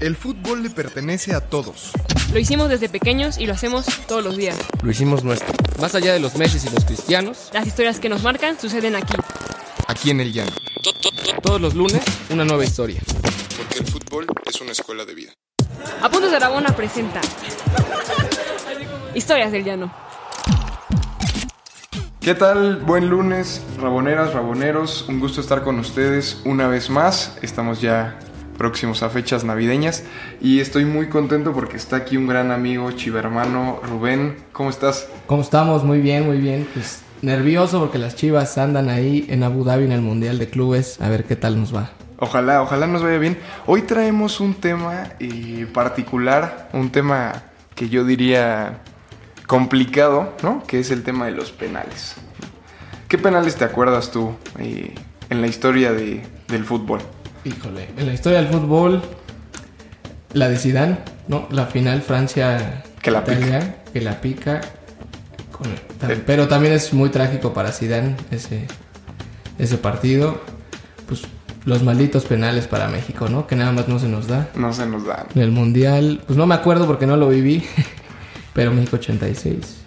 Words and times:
El 0.00 0.16
fútbol 0.16 0.62
le 0.62 0.70
pertenece 0.70 1.34
a 1.34 1.42
todos. 1.42 1.92
Lo 2.32 2.38
hicimos 2.38 2.70
desde 2.70 2.88
pequeños 2.88 3.36
y 3.36 3.44
lo 3.44 3.52
hacemos 3.52 3.84
todos 4.08 4.24
los 4.24 4.34
días. 4.34 4.56
Lo 4.82 4.90
hicimos 4.90 5.24
nuestro. 5.24 5.52
Más 5.78 5.94
allá 5.94 6.14
de 6.14 6.20
los 6.20 6.36
Messi 6.36 6.66
y 6.66 6.70
los 6.74 6.86
cristianos, 6.86 7.50
Las 7.52 7.66
historias 7.66 8.00
que 8.00 8.08
nos 8.08 8.22
marcan 8.22 8.58
suceden 8.58 8.96
aquí. 8.96 9.12
Aquí 9.88 10.10
en 10.10 10.20
el 10.20 10.32
llano. 10.32 10.52
todos 11.42 11.60
los 11.60 11.74
lunes, 11.74 12.00
una 12.30 12.46
nueva 12.46 12.64
historia. 12.64 13.02
Porque 13.58 13.80
el 13.80 13.86
fútbol 13.86 14.26
es 14.46 14.58
una 14.62 14.72
escuela 14.72 15.04
de 15.04 15.14
vida. 15.14 15.32
Apuntes 16.00 16.30
de 16.30 16.36
Aragona 16.38 16.74
presenta 16.74 17.20
Historias 19.14 19.52
del 19.52 19.64
Llano. 19.64 19.92
¿Qué 22.22 22.34
tal? 22.34 22.76
Buen 22.76 23.10
lunes, 23.10 23.60
raboneras, 23.78 24.32
raboneros. 24.32 25.06
Un 25.08 25.20
gusto 25.20 25.42
estar 25.42 25.62
con 25.62 25.78
ustedes 25.78 26.40
una 26.46 26.68
vez 26.68 26.88
más. 26.88 27.36
Estamos 27.42 27.82
ya 27.82 28.18
próximos 28.64 29.02
a 29.02 29.08
fechas 29.08 29.42
navideñas 29.42 30.04
y 30.38 30.60
estoy 30.60 30.84
muy 30.84 31.08
contento 31.08 31.54
porque 31.54 31.78
está 31.78 31.96
aquí 31.96 32.18
un 32.18 32.26
gran 32.26 32.50
amigo, 32.50 32.90
chivermano 32.92 33.80
Rubén. 33.88 34.36
¿Cómo 34.52 34.68
estás? 34.68 35.08
¿Cómo 35.26 35.40
estamos? 35.40 35.82
Muy 35.82 36.02
bien, 36.02 36.26
muy 36.26 36.36
bien. 36.36 36.68
Pues 36.74 37.00
nervioso 37.22 37.80
porque 37.80 37.96
las 37.96 38.16
chivas 38.16 38.58
andan 38.58 38.90
ahí 38.90 39.24
en 39.30 39.44
Abu 39.44 39.64
Dhabi 39.64 39.84
en 39.86 39.92
el 39.92 40.02
Mundial 40.02 40.38
de 40.38 40.50
Clubes. 40.50 41.00
A 41.00 41.08
ver 41.08 41.24
qué 41.24 41.36
tal 41.36 41.58
nos 41.58 41.74
va. 41.74 41.92
Ojalá, 42.18 42.60
ojalá 42.60 42.86
nos 42.86 43.02
vaya 43.02 43.16
bien. 43.16 43.38
Hoy 43.64 43.80
traemos 43.80 44.40
un 44.40 44.52
tema 44.52 45.04
eh, 45.20 45.66
particular, 45.72 46.68
un 46.74 46.90
tema 46.90 47.44
que 47.74 47.88
yo 47.88 48.04
diría 48.04 48.80
complicado, 49.46 50.34
¿no? 50.42 50.62
Que 50.66 50.80
es 50.80 50.90
el 50.90 51.02
tema 51.02 51.24
de 51.24 51.32
los 51.32 51.50
penales. 51.50 52.14
¿Qué 53.08 53.16
penales 53.16 53.56
te 53.56 53.64
acuerdas 53.64 54.10
tú 54.10 54.34
eh, 54.58 54.94
en 55.30 55.40
la 55.40 55.46
historia 55.46 55.92
de- 55.92 56.22
del 56.48 56.64
fútbol? 56.66 57.00
Híjole, 57.44 57.88
en 57.96 58.06
la 58.06 58.12
historia 58.12 58.42
del 58.42 58.48
fútbol, 58.48 59.00
la 60.34 60.48
de 60.48 60.56
Zidane, 60.56 60.98
¿no? 61.28 61.46
La 61.50 61.66
final 61.66 62.02
Francia 62.02 62.82
Que 63.02 63.10
la 63.10 63.20
Italia, 63.20 63.76
que 63.92 64.00
la 64.00 64.20
pica. 64.20 64.60
con- 65.52 65.66
tam- 66.00 66.14
Sí. 66.16 66.22
Pero 66.26 66.48
también 66.48 66.72
es 66.74 66.92
muy 66.92 67.08
trágico 67.10 67.52
para 67.52 67.72
Zidane 67.72 68.16
ese 68.30 68.66
ese 69.58 69.76
partido. 69.78 70.40
Pues 71.06 71.22
los 71.64 71.82
malditos 71.82 72.24
penales 72.24 72.66
para 72.66 72.88
México, 72.88 73.28
¿no? 73.28 73.46
Que 73.46 73.56
nada 73.56 73.72
más 73.72 73.88
no 73.88 73.98
se 73.98 74.08
nos 74.08 74.26
da. 74.26 74.48
No 74.54 74.72
se 74.72 74.86
nos 74.86 75.04
dan. 75.06 75.26
En 75.34 75.42
el 75.42 75.50
Mundial, 75.50 76.22
pues 76.26 76.38
no 76.38 76.46
me 76.46 76.54
acuerdo 76.54 76.86
porque 76.86 77.06
no 77.06 77.16
lo 77.16 77.28
viví, 77.28 77.64
pero 78.54 78.72
México 78.72 78.96
86. 78.96 79.78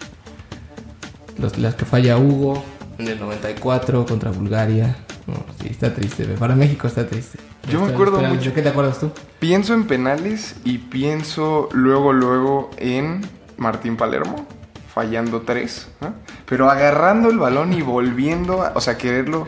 Los, 1.39 1.57
las 1.57 1.73
que 1.75 1.85
falla 1.85 2.17
Hugo 2.17 2.63
en 2.99 3.07
el 3.07 3.19
94 3.19 4.05
contra 4.05 4.29
Bulgaria. 4.31 4.95
No, 5.27 5.35
sí, 5.61 5.67
está 5.69 5.93
triste. 5.93 6.25
Para 6.25 6.55
México 6.55 6.87
está 6.87 7.07
triste. 7.07 7.39
Yo 7.71 7.81
me 7.81 7.91
acuerdo 7.91 8.19
mucho. 8.19 8.49
¿De 8.49 8.53
qué 8.53 8.61
te 8.61 8.69
acuerdas 8.69 8.99
tú? 8.99 9.11
Pienso 9.39 9.73
en 9.73 9.85
penales 9.85 10.55
y 10.65 10.79
pienso 10.79 11.69
luego, 11.71 12.11
luego 12.11 12.71
en 12.77 13.21
Martín 13.57 13.95
Palermo, 13.95 14.45
fallando 14.93 15.41
tres, 15.41 15.87
¿no? 16.01 16.13
pero 16.45 16.69
agarrando 16.69 17.29
el 17.29 17.37
balón 17.37 17.73
y 17.73 17.81
volviendo, 17.81 18.61
a, 18.61 18.73
o 18.75 18.81
sea, 18.81 18.97
quererlo, 18.97 19.47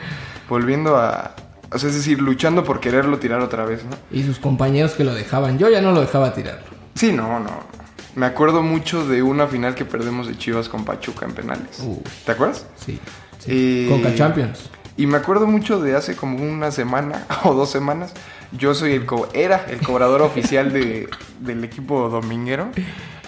volviendo 0.49 0.97
a, 0.97 1.35
o 1.71 1.77
sea, 1.77 1.89
es 1.89 1.95
decir, 1.95 2.21
luchando 2.21 2.63
por 2.63 2.79
quererlo 2.79 3.19
tirar 3.19 3.41
otra 3.41 3.65
vez, 3.65 3.83
¿no? 3.83 3.95
Y 4.11 4.23
sus 4.23 4.39
compañeros 4.39 4.93
que 4.93 5.03
lo 5.03 5.13
dejaban. 5.13 5.59
Yo 5.59 5.69
ya 5.69 5.81
no 5.81 5.91
lo 5.91 6.01
dejaba 6.01 6.33
tirarlo. 6.33 6.65
Sí, 6.95 7.11
no, 7.11 7.39
no. 7.39 7.75
Me 8.15 8.25
acuerdo 8.25 8.63
mucho 8.63 9.05
de 9.05 9.21
una 9.21 9.47
final 9.47 9.75
que 9.75 9.83
perdemos 9.83 10.27
de 10.27 10.37
Chivas 10.37 10.69
con 10.69 10.85
Pachuca 10.85 11.25
en 11.25 11.33
penales. 11.33 11.79
Uh. 11.81 12.01
¿Te 12.25 12.31
acuerdas? 12.31 12.65
Sí. 12.77 12.97
sí. 13.39 13.51
Eh, 13.51 13.87
Conca 13.89 14.15
Champions. 14.15 14.69
Y 14.97 15.07
me 15.07 15.17
acuerdo 15.17 15.45
mucho 15.45 15.81
de 15.81 15.95
hace 15.95 16.15
como 16.15 16.37
una 16.37 16.71
semana 16.71 17.25
o 17.43 17.53
dos 17.53 17.69
semanas. 17.69 18.13
Yo 18.51 18.73
soy 18.73 18.93
el 18.93 19.05
co 19.05 19.27
era 19.33 19.65
el 19.69 19.79
cobrador 19.81 20.21
oficial 20.21 20.71
de, 20.71 21.09
del 21.39 21.63
equipo 21.63 22.09
dominguero. 22.09 22.69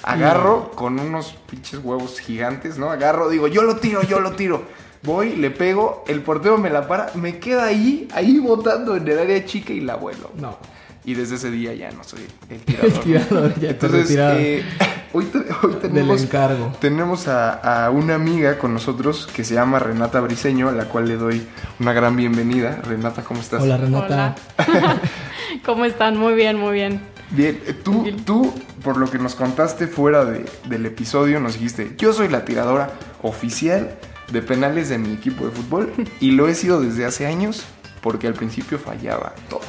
Agarro 0.04 0.72
con 0.72 1.00
unos 1.00 1.36
pinches 1.50 1.82
huevos 1.84 2.20
gigantes, 2.20 2.78
¿no? 2.78 2.92
Agarro, 2.92 3.30
digo, 3.30 3.48
yo 3.48 3.64
lo 3.64 3.76
tiro, 3.76 4.04
yo 4.04 4.22
lo 4.22 4.34
tiro. 4.34 4.64
Voy, 5.03 5.36
le 5.36 5.52
pego, 5.52 6.06
el 6.08 6.22
portero 6.22 6.58
me 6.58 6.69
la 6.69 6.88
para, 6.88 7.12
me 7.16 7.40
queda 7.40 7.66
ahí, 7.66 8.08
ahí 8.14 8.40
botando 8.40 8.96
en 8.96 9.08
el 9.08 9.20
área 9.20 9.44
chica 9.46 9.74
y 9.74 9.81
la 9.81 9.96
vuelo. 9.96 10.31
No. 10.38 10.58
Y 11.03 11.14
desde 11.14 11.36
ese 11.36 11.52
día 11.52 11.74
ya 11.74 11.91
no 11.91 12.03
soy 12.03 12.22
el 12.50 12.59
tirador. 12.66 12.91
El 12.91 13.00
tirador 13.00 13.53
ya 13.56 13.78
te 13.78 13.86
Entonces, 13.86 14.18
eh, 14.18 14.64
hoy, 15.13 15.25
te- 15.25 15.40
hoy 15.63 15.72
Del 15.73 15.79
tenemos 15.79 16.22
encargo. 16.23 16.72
tenemos 16.79 17.28
a, 17.28 17.85
a 17.85 17.90
una 17.90 18.16
amiga 18.16 18.57
con 18.57 18.73
nosotros 18.73 19.28
que 19.34 19.44
se 19.44 19.53
llama 19.56 19.79
Renata 19.79 20.19
Briseño, 20.22 20.69
a 20.69 20.72
la 20.72 20.85
cual 20.85 21.07
le 21.07 21.16
doy 21.16 21.45
una 21.79 21.94
gran 21.94 22.16
bienvenida. 22.16 22.81
Renata, 22.84 23.23
¿cómo 23.23 23.40
estás? 23.40 23.62
Hola 23.63 23.78
Renata. 23.78 24.35
Hola. 24.67 25.01
¿Cómo 25.66 25.85
están? 25.85 26.17
Muy 26.17 26.34
bien, 26.34 26.57
muy 26.57 26.73
bien. 26.73 27.01
Bien, 27.31 27.59
eh, 27.66 27.73
tú, 27.73 28.06
tú, 28.25 28.53
por 28.84 28.97
lo 28.97 29.09
que 29.12 29.19
nos 29.19 29.35
contaste 29.35 29.88
fuera 29.88 30.23
de- 30.25 30.46
del 30.69 30.85
episodio, 30.85 31.40
nos 31.40 31.53
dijiste, 31.53 31.94
yo 31.97 32.13
soy 32.13 32.29
la 32.29 32.46
tiradora 32.46 32.91
oficial 33.22 33.96
de 34.31 34.41
penales 34.41 34.90
de 34.90 34.97
mi 34.97 35.13
equipo 35.13 35.46
de 35.46 35.51
fútbol 35.51 35.94
y 36.19 36.31
lo 36.31 36.47
he 36.47 36.56
sido 36.56 36.79
desde 36.81 37.06
hace 37.06 37.25
años 37.25 37.66
porque 38.01 38.28
al 38.28 38.34
principio 38.34 38.78
fallaba 38.79 39.34
todo. 39.50 39.62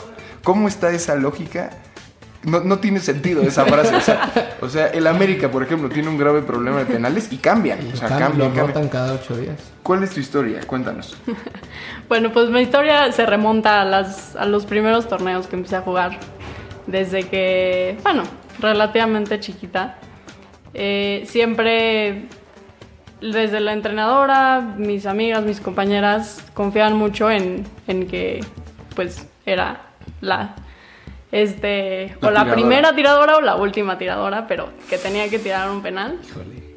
¿Cómo 0.45 0.69
está 0.69 0.91
esa 0.93 1.17
lógica? 1.17 1.71
No, 2.49 2.61
no 2.61 2.79
tiene 2.79 3.01
sentido 3.01 3.43
esa 3.43 3.65
frase. 3.67 3.95
O 3.97 4.01
sea, 4.01 4.31
o 4.61 4.69
sea, 4.69 4.87
el 4.89 5.07
América, 5.07 5.51
por 5.51 5.63
ejemplo, 5.63 5.89
tiene 5.89 6.09
un 6.09 6.17
grave 6.19 6.43
problema 6.43 6.79
de 6.79 6.87
penales 6.87 7.33
y 7.33 7.37
cambian. 7.39 7.79
O 7.93 7.97
sea, 7.97 8.09
Cam- 8.09 8.19
cambian, 8.19 8.39
lo 8.39 8.45
cambian. 8.47 8.67
rotan 8.69 8.89
cada 8.89 9.13
ocho 9.15 9.37
días. 9.37 9.57
¿Cuál 9.83 10.03
es 10.03 10.11
tu 10.11 10.21
historia? 10.21 10.61
Cuéntanos. 10.67 11.17
Bueno, 12.09 12.33
pues 12.33 12.49
mi 12.49 12.61
historia 12.63 13.13
se 13.13 13.27
remonta 13.27 13.83
a, 13.83 13.85
las, 13.85 14.35
a 14.35 14.47
los 14.47 14.65
primeros 14.65 15.09
torneos 15.09 15.47
que 15.47 15.57
empecé 15.57 15.77
a 15.77 15.83
jugar. 15.83 16.19
Desde 16.87 17.25
que, 17.25 17.99
bueno, 18.03 18.23
relativamente 18.61 19.39
chiquita. 19.41 19.99
Eh, 20.73 21.25
siempre, 21.27 22.29
desde 23.21 23.61
la 23.61 23.75
entrenadora, 23.75 24.61
mis 24.79 25.05
amigas, 25.05 25.45
mis 25.45 25.61
compañeras, 25.61 26.43
confiaban 26.55 26.95
mucho 26.97 27.31
en, 27.31 27.67
en 27.89 28.07
que, 28.07 28.41
pues, 28.97 29.27
era 29.45 29.83
la, 30.23 30.55
este, 31.33 32.17
La 32.21 32.29
o 32.29 32.31
la 32.31 32.41
tiradora. 32.41 32.53
primera 32.55 32.95
tiradora 32.95 33.37
o 33.37 33.41
la 33.41 33.57
última 33.57 33.99
tiradora, 33.99 34.47
pero 34.47 34.71
que 34.89 34.99
tenía 34.99 35.29
que 35.29 35.39
tirar 35.39 35.71
un 35.71 35.83
penal. 35.83 36.19
Híjole. 36.25 36.69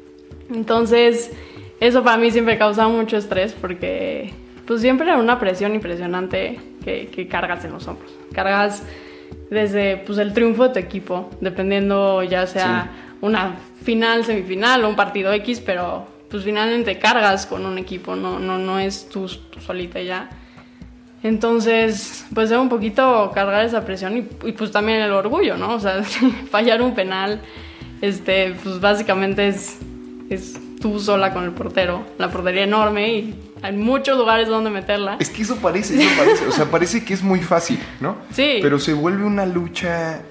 Entonces, 0.54 1.32
eso 1.80 2.02
para 2.02 2.16
mí 2.16 2.30
siempre 2.30 2.58
causaba 2.58 2.88
mucho 2.88 3.16
estrés 3.16 3.52
porque 3.52 4.32
pues 4.66 4.80
siempre 4.80 5.08
era 5.08 5.18
una 5.18 5.38
presión 5.38 5.74
impresionante 5.74 6.60
que, 6.84 7.08
que 7.08 7.28
cargas 7.28 7.64
en 7.64 7.72
los 7.72 7.86
hombros. 7.88 8.12
Cargas 8.32 8.82
desde 9.50 9.98
pues 9.98 10.18
el 10.18 10.32
triunfo 10.32 10.68
de 10.68 10.74
tu 10.74 10.78
equipo, 10.78 11.30
dependiendo 11.40 12.22
ya 12.22 12.46
sea 12.46 12.90
una 13.20 13.56
final, 13.82 14.24
semifinal 14.24 14.84
o 14.84 14.88
un 14.88 14.96
partido 14.96 15.32
X, 15.32 15.60
pero 15.60 16.06
pues 16.30 16.44
finalmente 16.44 16.98
cargas 16.98 17.46
con 17.46 17.66
un 17.66 17.78
equipo, 17.78 18.16
no, 18.16 18.38
no, 18.38 18.58
no 18.58 18.78
es 18.78 19.08
tú, 19.08 19.26
tú 19.50 19.60
solita 19.60 20.00
ya. 20.00 20.30
Entonces, 21.22 22.24
pues 22.34 22.50
era 22.50 22.60
un 22.60 22.68
poquito 22.68 23.30
cargar 23.34 23.64
esa 23.64 23.84
presión 23.84 24.16
y, 24.16 24.28
y, 24.48 24.52
pues 24.52 24.70
también 24.72 25.00
el 25.00 25.12
orgullo, 25.12 25.56
¿no? 25.56 25.74
O 25.74 25.80
sea, 25.80 26.02
fallar 26.50 26.82
un 26.82 26.94
penal, 26.94 27.40
este, 28.00 28.54
pues 28.62 28.80
básicamente 28.80 29.48
es, 29.48 29.78
es 30.30 30.58
tú 30.80 30.98
sola 30.98 31.32
con 31.32 31.44
el 31.44 31.52
portero, 31.52 32.02
la 32.18 32.28
portería 32.30 32.64
enorme 32.64 33.12
y 33.14 33.34
hay 33.62 33.72
muchos 33.76 34.18
lugares 34.18 34.48
donde 34.48 34.70
meterla. 34.70 35.16
Es 35.20 35.30
que 35.30 35.42
eso 35.42 35.56
parece, 35.56 35.94
eso 36.02 36.10
parece. 36.18 36.46
O 36.48 36.50
sea, 36.50 36.64
parece 36.66 37.04
que 37.04 37.14
es 37.14 37.22
muy 37.22 37.38
fácil, 37.40 37.78
¿no? 38.00 38.16
Sí. 38.32 38.58
Pero 38.60 38.80
se 38.80 38.92
vuelve 38.92 39.24
una 39.24 39.46
lucha 39.46 40.22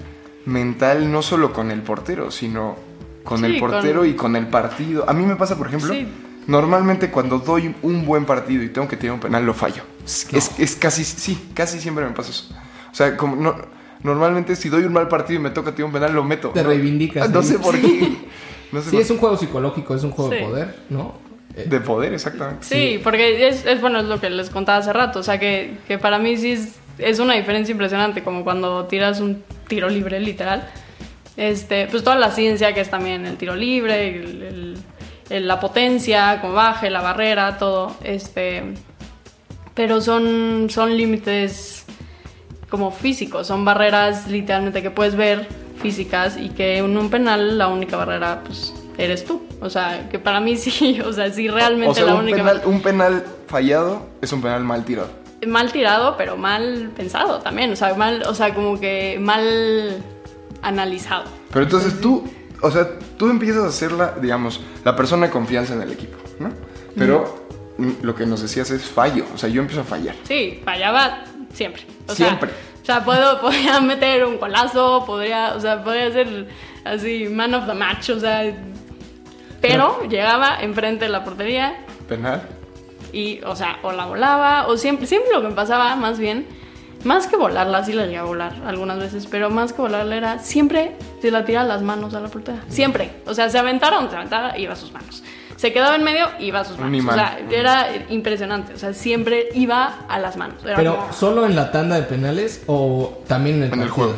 mental 0.45 1.09
no 1.09 1.21
solo 1.21 1.53
con 1.53 1.71
el 1.71 1.81
portero, 1.81 2.31
sino 2.31 2.75
con 3.23 3.39
Sí, 3.39 3.45
el 3.45 3.59
portero 3.59 3.99
con- 4.01 4.09
y 4.09 4.13
con 4.15 4.35
el 4.35 4.47
partido. 4.47 5.09
A 5.09 5.13
mí 5.13 5.25
me 5.25 5.37
pasa, 5.37 5.57
por 5.57 5.67
ejemplo, 5.67 5.93
Sí. 5.93 6.05
Normalmente 6.47 7.09
cuando 7.11 7.39
doy 7.39 7.73
un 7.81 8.05
buen 8.05 8.25
partido 8.25 8.63
y 8.63 8.69
tengo 8.69 8.87
que 8.87 8.97
tirar 8.97 9.13
un 9.15 9.19
penal, 9.19 9.45
lo 9.45 9.53
fallo. 9.53 9.83
Es, 10.05 10.27
es- 10.33 10.59
es 10.59 10.75
casi, 10.75 11.03
sí, 11.03 11.49
casi 11.53 11.79
siempre 11.79 12.05
me 12.05 12.11
pasa 12.11 12.31
eso. 12.31 12.53
O 12.91 12.95
sea, 12.95 13.15
como 13.15 13.35
no, 13.35 13.55
normalmente 14.03 14.55
si 14.55 14.69
doy 14.69 14.83
un 14.83 14.93
mal 14.93 15.07
partido 15.07 15.39
y 15.39 15.43
me 15.43 15.51
toca 15.51 15.71
tirar 15.73 15.85
un 15.87 15.93
penal, 15.93 16.13
lo 16.13 16.23
meto. 16.23 16.49
Te 16.49 16.63
No- 16.63 16.69
reivindicas, 16.69 17.29
No 17.29 17.41
¿sí? 17.41 17.49
sé 17.53 17.59
por 17.59 17.79
qué. 17.79 18.17
No 18.71 18.79
sé 18.81 18.89
Sí, 18.89 18.95
por- 18.95 19.01
es 19.01 19.11
un 19.11 19.17
juego 19.17 19.35
psicológico, 19.37 19.95
es 19.95 20.03
un 20.05 20.11
juego 20.11 20.31
de 20.31 20.43
poder, 20.43 20.75
¿no? 20.89 21.15
Eh, 21.57 21.65
De 21.67 21.81
poder, 21.81 22.13
exactamente. 22.13 22.63
Sí, 22.65 23.01
porque 23.03 23.49
es, 23.49 23.65
es 23.65 23.81
bueno, 23.81 23.99
es 23.99 24.05
lo 24.05 24.21
que 24.21 24.29
les 24.29 24.49
contaba 24.49 24.77
hace 24.77 24.93
rato, 24.93 25.19
o 25.19 25.23
sea 25.23 25.37
que, 25.41 25.73
que 25.89 25.97
para 25.97 26.19
mí 26.19 26.37
sí 26.37 26.53
es, 26.53 26.75
es 26.97 27.19
una 27.19 27.33
diferencia 27.33 27.73
impresionante, 27.73 28.23
como 28.23 28.45
cuando 28.45 28.85
tiras 28.85 29.19
un 29.19 29.43
tiro 29.67 29.89
libre, 29.89 30.21
literal. 30.21 30.69
Este, 31.35 31.87
pues 31.87 32.01
toda 32.03 32.15
la 32.15 32.31
ciencia 32.31 32.73
que 32.73 32.79
es 32.79 32.89
también 32.89 33.25
el 33.25 33.35
tiro 33.35 33.55
libre, 33.57 34.07
el- 34.21 34.77
la 35.39 35.59
potencia, 35.59 36.39
como 36.41 36.53
baje, 36.53 36.89
la 36.89 37.01
barrera, 37.01 37.57
todo. 37.57 37.95
Este, 38.03 38.73
pero 39.73 40.01
son, 40.01 40.67
son 40.69 40.95
límites 40.97 41.85
como 42.69 42.91
físicos, 42.91 43.47
son 43.47 43.65
barreras 43.65 44.27
literalmente 44.27 44.81
que 44.81 44.91
puedes 44.91 45.15
ver 45.15 45.47
físicas 45.81 46.37
y 46.37 46.49
que 46.49 46.77
en 46.77 46.97
un 46.97 47.09
penal 47.09 47.57
la 47.57 47.67
única 47.67 47.97
barrera 47.97 48.41
pues 48.45 48.73
eres 48.97 49.25
tú. 49.25 49.41
O 49.61 49.69
sea, 49.69 50.09
que 50.09 50.19
para 50.19 50.39
mí 50.39 50.57
sí, 50.57 50.99
o 51.01 51.13
sea, 51.13 51.31
sí 51.31 51.47
realmente 51.47 51.91
O 51.91 51.93
sea, 51.93 52.05
la 52.05 52.15
un 52.15 52.21
única 52.21 52.37
penal, 52.37 52.61
un 52.65 52.81
penal 52.81 53.25
fallado 53.47 54.07
es 54.21 54.31
un 54.33 54.41
penal 54.41 54.63
mal 54.63 54.83
tirado. 54.85 55.09
mal 55.47 55.71
tirado, 55.71 56.15
pero 56.17 56.37
mal 56.37 56.91
pensado 56.95 57.39
también. 57.39 57.71
O 57.71 57.75
sea, 57.75 57.93
mal, 57.93 58.23
o 58.27 58.33
sea, 58.33 58.53
como 58.53 58.79
que 58.79 59.17
mal 59.19 60.03
analizado. 60.61 61.25
Pero 61.51 61.65
entonces 61.65 61.99
tú, 61.99 62.23
o 62.61 62.71
sea, 62.71 62.87
tú 63.17 63.29
empiezas 63.29 63.63
a 63.63 63.71
ser 63.71 63.91
la, 63.91 64.13
digamos, 64.21 64.61
la 64.83 64.95
persona 64.95 65.27
de 65.27 65.31
confianza 65.31 65.73
en 65.73 65.81
el 65.81 65.91
equipo, 65.91 66.17
¿no? 66.39 66.51
Pero 66.95 67.45
lo 68.01 68.15
que 68.15 68.25
nos 68.25 68.41
decías 68.41 68.69
es 68.71 68.83
fallo, 68.83 69.25
o 69.33 69.37
sea, 69.37 69.49
yo 69.49 69.61
empiezo 69.61 69.81
a 69.81 69.85
fallar. 69.85 70.15
Sí, 70.27 70.61
fallaba 70.63 71.23
siempre. 71.53 71.83
O 72.07 72.13
Siempre. 72.13 72.51
Sea, 72.51 72.81
o 72.81 72.85
sea, 72.85 73.05
puedo, 73.05 73.41
podría 73.41 73.79
meter 73.81 74.25
un 74.25 74.39
golazo, 74.39 75.03
podría, 75.05 75.53
o 75.55 75.59
sea, 75.59 75.83
podría 75.83 76.11
ser 76.11 76.47
así 76.83 77.27
man 77.29 77.53
of 77.53 77.65
the 77.67 77.73
match, 77.73 78.09
o 78.09 78.19
sea, 78.19 78.53
pero 79.61 80.03
llegaba 80.09 80.57
enfrente 80.61 81.05
de 81.05 81.11
la 81.11 81.23
portería 81.23 81.75
Penal. 82.09 82.41
y, 83.13 83.39
o 83.43 83.55
sea, 83.55 83.77
o 83.83 83.91
la 83.91 84.05
volaba, 84.05 84.67
o 84.67 84.77
siempre, 84.77 85.05
siempre 85.05 85.31
lo 85.33 85.41
que 85.41 85.49
me 85.49 85.53
pasaba, 85.53 85.95
más 85.95 86.17
bien, 86.17 86.47
más 87.05 87.27
que 87.27 87.35
volarla, 87.37 87.83
sí 87.83 87.93
la 87.93 88.03
llegué 88.05 88.17
a 88.17 88.23
volar 88.23 88.53
algunas 88.65 88.99
veces, 88.99 89.27
pero 89.27 89.49
más 89.49 89.73
que 89.73 89.81
volarla 89.81 90.15
era 90.15 90.39
siempre 90.39 90.95
se 91.21 91.31
la 91.31 91.45
tiraba 91.45 91.67
las 91.67 91.81
manos 91.81 92.13
a 92.13 92.19
la 92.19 92.27
portera. 92.29 92.59
Siempre. 92.69 93.11
O 93.25 93.33
sea, 93.33 93.49
se 93.49 93.57
aventara 93.59 93.95
donde 93.97 94.11
se 94.11 94.17
aventara, 94.17 94.57
iba 94.57 94.73
a 94.73 94.75
sus 94.75 94.91
manos. 94.91 95.23
Se 95.57 95.71
quedaba 95.71 95.95
en 95.95 96.03
medio, 96.03 96.25
iba 96.39 96.61
a 96.61 96.65
sus 96.65 96.77
Un 96.79 96.89
manos. 96.91 97.05
O 97.11 97.13
sea, 97.13 97.39
era 97.51 97.87
impresionante. 98.09 98.73
O 98.73 98.77
sea, 98.77 98.93
siempre 98.93 99.49
iba 99.53 99.99
a 100.09 100.17
las 100.19 100.35
manos. 100.35 100.63
Era 100.65 100.75
Pero 100.75 100.95
como- 100.97 101.13
solo 101.13 101.45
en 101.45 101.55
la 101.55 101.71
tanda 101.71 101.95
de 101.97 102.01
penales 102.03 102.63
o 102.65 103.19
también 103.27 103.57
en 103.57 103.63
el, 103.63 103.73
En 103.73 103.81
el 103.83 103.89
juego. 103.89 104.15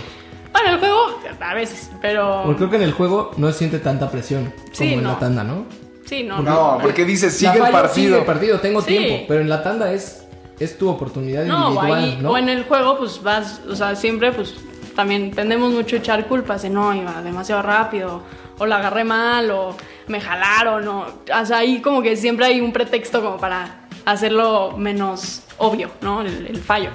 Bueno, 0.54 0.70
el 0.70 0.80
juego, 0.80 1.20
a 1.42 1.54
veces, 1.54 1.92
pero. 2.02 2.44
Porque 2.46 2.58
creo 2.60 2.70
que 2.70 2.76
en 2.78 2.84
el 2.84 2.94
juego 2.94 3.32
no 3.38 3.52
se 3.52 3.58
siente 3.58 3.80
tanta 3.80 4.10
presión 4.10 4.54
Sí, 4.72 4.86
como 4.86 4.98
en 5.00 5.04
no. 5.04 5.10
la 5.14 5.20
tanda, 5.20 5.44
¿no? 5.44 5.66
Sí, 6.06 6.24
no, 6.24 6.42
No, 6.42 6.78
porque 6.82 7.04
dices, 7.06 7.34
sigue 7.36 7.54
el 7.58 7.72
partido. 7.72 7.90
Sigue 8.08 8.20
el 8.20 8.26
partido, 8.26 8.60
tengo 8.60 8.82
Sí. 8.82 8.88
tiempo. 8.96 9.26
Pero 9.28 9.42
en 9.42 9.50
la 9.50 9.64
tanda 9.64 9.92
es, 9.92 10.23
es 10.60 10.78
tu 10.78 10.90
oportunidad 10.90 11.46
No, 11.46 11.70
individual, 11.70 12.04
ahí, 12.04 12.18
¿no? 12.22 12.32
o 12.32 12.38
en 12.38 12.50
el 12.50 12.64
juego, 12.64 12.98
pues 12.98 13.22
vas, 13.22 13.62
o 13.70 13.76
sea, 13.76 13.96
siempre, 13.96 14.32
pues 14.32 14.56
también 14.96 15.32
tendemos 15.32 15.72
mucho 15.74 15.96
a 15.96 16.00
echar 16.00 16.28
culpas 16.28 16.62
de 16.62 16.70
no, 16.70 16.94
iba 16.94 17.22
demasiado 17.22 17.62
rápido, 17.62 18.22
o 18.60 18.66
la 18.66 18.78
agarré 18.78 19.04
mal, 19.04 19.50
o 19.52 19.76
me 20.08 20.22
jalaron, 20.22 20.88
o. 20.88 21.06
O 21.42 21.46
sea, 21.46 21.58
ahí 21.58 21.80
como 21.82 22.02
que 22.02 22.16
siempre 22.16 22.46
hay 22.46 22.62
un 22.62 22.72
pretexto 22.72 23.22
como 23.22 23.38
para 23.38 23.88
hacerlo 24.06 24.76
menos 24.78 25.44
obvio, 25.58 25.90
¿no? 26.02 26.22
El, 26.22 26.48
el 26.48 26.58
fallo. 26.58 26.90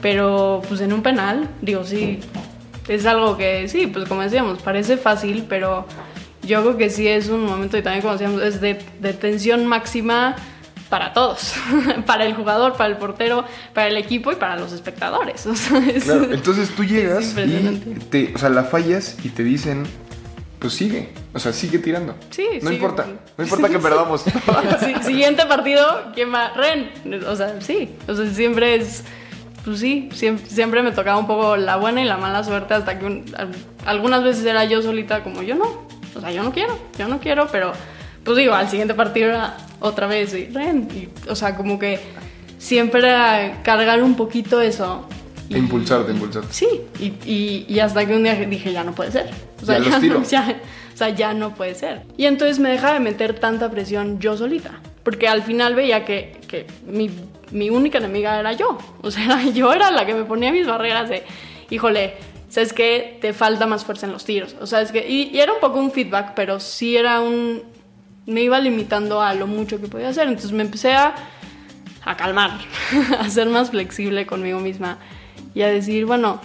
Pero, 0.00 0.62
pues 0.68 0.80
en 0.80 0.92
un 0.92 1.02
penal, 1.02 1.48
digo, 1.62 1.84
sí, 1.84 2.20
es 2.88 3.06
algo 3.06 3.36
que, 3.36 3.68
sí, 3.68 3.86
pues 3.86 4.08
como 4.08 4.22
decíamos, 4.22 4.62
parece 4.62 4.96
fácil, 4.96 5.46
pero 5.48 5.86
yo 6.42 6.62
creo 6.62 6.76
que 6.76 6.90
sí 6.90 7.08
es 7.08 7.28
un 7.28 7.44
momento, 7.44 7.76
y 7.78 7.82
también 7.82 8.02
como 8.02 8.12
decíamos, 8.12 8.42
es 8.42 8.60
de, 8.60 8.78
de 9.00 9.12
tensión 9.14 9.66
máxima 9.66 10.36
para 10.94 11.12
todos, 11.12 11.54
para 12.06 12.24
el 12.24 12.34
jugador, 12.34 12.74
para 12.74 12.88
el 12.88 12.96
portero, 12.98 13.44
para 13.72 13.88
el 13.88 13.96
equipo 13.96 14.30
y 14.30 14.36
para 14.36 14.54
los 14.54 14.70
espectadores. 14.72 15.44
O 15.54 15.56
sea, 15.56 15.78
es- 15.88 16.04
Claro, 16.04 16.32
entonces 16.32 16.70
tú 16.70 16.84
llegas 16.94 17.34
y 17.36 17.94
te, 18.10 18.32
o 18.32 18.38
sea, 18.38 18.48
la 18.48 18.62
fallas 18.62 19.16
y 19.24 19.30
te 19.30 19.42
dicen, 19.42 19.82
pues 20.60 20.72
sigue, 20.74 21.08
o 21.32 21.40
sea, 21.40 21.52
sigue 21.52 21.80
tirando. 21.80 22.14
Sí, 22.30 22.46
No 22.62 22.68
sigue. 22.68 22.74
importa, 22.74 23.06
no 23.36 23.42
importa 23.42 23.68
que 23.68 23.78
perdamos. 23.80 24.22
Sí, 24.22 24.94
siguiente 25.02 25.44
partido, 25.46 26.12
¿quién 26.14 26.32
va? 26.32 26.50
Ren. 26.54 26.92
O 27.26 27.34
sea, 27.34 27.60
sí. 27.60 27.96
O 28.06 28.14
sea, 28.14 28.26
siempre 28.32 28.76
es. 28.76 29.02
Pues 29.64 29.80
sí, 29.80 30.10
siempre, 30.12 30.46
siempre 30.48 30.82
me 30.82 30.92
tocaba 30.92 31.18
un 31.18 31.26
poco 31.26 31.56
la 31.56 31.74
buena 31.76 32.02
y 32.02 32.04
la 32.04 32.18
mala 32.18 32.44
suerte 32.44 32.74
hasta 32.74 32.98
que 33.00 33.04
un- 33.06 33.24
al- 33.36 33.50
algunas 33.84 34.22
veces 34.22 34.44
era 34.46 34.64
yo 34.64 34.80
solita 34.80 35.24
como 35.24 35.42
yo 35.42 35.56
no. 35.56 35.86
O 36.14 36.20
sea, 36.20 36.30
yo 36.30 36.44
no 36.44 36.52
quiero, 36.52 36.78
yo 36.96 37.08
no 37.08 37.18
quiero, 37.18 37.48
pero 37.50 37.72
pues 38.24 38.36
digo, 38.38 38.54
al 38.54 38.68
siguiente 38.68 38.94
partido 38.94 39.28
era 39.28 39.56
otra 39.80 40.06
vez 40.06 40.34
y 40.34 40.46
Ren. 40.46 40.88
y, 40.94 41.08
o 41.28 41.34
sea, 41.36 41.56
como 41.56 41.78
que 41.78 42.00
siempre 42.58 43.00
era 43.00 43.60
cargar 43.62 44.02
un 44.02 44.14
poquito 44.16 44.60
eso. 44.60 45.06
E 45.50 45.58
impulsarte, 45.58 46.12
impulsarte. 46.12 46.52
Sí, 46.52 46.66
y, 46.98 47.12
y- 47.30 47.66
y 47.68 47.80
hasta 47.80 48.06
que 48.06 48.14
un 48.16 48.22
día 48.22 48.34
dije, 48.34 48.72
ya 48.72 48.82
no 48.82 48.94
puede 48.94 49.12
ser. 49.12 49.30
O 49.62 49.66
sea, 49.66 49.78
Ya 49.78 49.90
los 49.98 50.02
no- 50.02 50.22
ya- 50.24 50.60
o 50.92 50.96
sea, 50.96 51.08
ya 51.10 51.34
no 51.34 51.54
puede 51.54 51.74
ser. 51.74 52.02
Y 52.16 52.24
entonces 52.26 52.58
me 52.58 52.70
dejaba 52.70 52.94
de 52.94 53.00
meter 53.00 53.38
tanta 53.38 53.70
presión 53.70 54.20
yo 54.20 54.36
solita. 54.36 54.80
Porque 55.02 55.28
al 55.28 55.42
final 55.42 55.74
veía 55.74 56.04
que, 56.06 56.40
que 56.48 56.66
mi, 56.86 57.10
mi 57.50 57.68
única 57.68 57.98
enemiga 57.98 58.40
era 58.40 58.52
yo. 58.54 58.78
O 59.02 59.10
sea, 59.10 59.42
yo 59.54 59.72
era 59.74 59.90
la 59.90 60.06
que 60.06 60.14
me 60.14 60.24
ponía 60.24 60.50
mis 60.50 60.66
barreras 60.66 61.10
de, 61.10 61.24
híjole, 61.68 62.14
¿sabes 62.48 62.72
qué? 62.72 63.18
Te 63.20 63.34
falta 63.34 63.66
más 63.66 63.84
fuerza 63.84 64.06
en 64.06 64.12
los 64.12 64.24
tiros. 64.24 64.56
O 64.62 64.66
sea, 64.66 64.80
es 64.80 64.92
que... 64.92 65.06
Y, 65.06 65.24
y 65.34 65.40
era 65.40 65.52
un 65.52 65.60
poco 65.60 65.78
un 65.78 65.90
feedback, 65.90 66.32
pero 66.34 66.58
sí 66.58 66.96
era 66.96 67.20
un... 67.20 67.62
Me 68.26 68.42
iba 68.42 68.58
limitando 68.60 69.20
a 69.20 69.34
lo 69.34 69.46
mucho 69.46 69.80
que 69.80 69.86
podía 69.88 70.08
hacer. 70.08 70.28
Entonces 70.28 70.52
me 70.52 70.62
empecé 70.62 70.92
a 70.94 71.14
a 72.06 72.16
calmar, 72.18 72.50
a 73.18 73.30
ser 73.30 73.48
más 73.48 73.70
flexible 73.70 74.26
conmigo 74.26 74.60
misma 74.60 74.98
y 75.54 75.62
a 75.62 75.68
decir, 75.68 76.04
bueno, 76.04 76.38